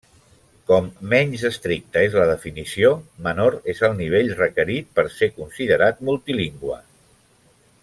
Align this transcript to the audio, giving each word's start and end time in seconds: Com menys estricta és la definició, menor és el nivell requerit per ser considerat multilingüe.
Com 0.69 0.85
menys 1.09 1.43
estricta 1.49 2.01
és 2.07 2.15
la 2.19 2.25
definició, 2.29 2.89
menor 3.27 3.59
és 3.75 3.83
el 3.89 3.93
nivell 4.01 4.33
requerit 4.41 4.91
per 4.97 5.07
ser 5.19 5.31
considerat 5.37 6.03
multilingüe. 6.11 6.81